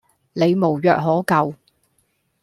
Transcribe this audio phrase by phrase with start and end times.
[0.33, 1.53] 你無藥可救